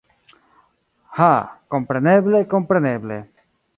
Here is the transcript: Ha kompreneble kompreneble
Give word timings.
Ha 1.19 1.29
kompreneble 1.75 2.43
kompreneble 2.55 3.23